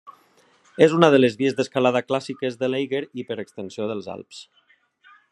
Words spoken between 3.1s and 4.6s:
i per extensió dels Alps.